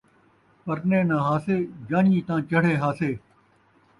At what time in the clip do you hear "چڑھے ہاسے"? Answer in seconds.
2.49-3.11